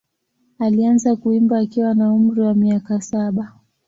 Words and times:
Alianza 0.59 1.15
kuimba 1.15 1.59
akiwa 1.59 1.93
na 1.93 2.13
umri 2.13 2.41
wa 2.41 2.53
miaka 2.55 3.01
saba. 3.01 3.53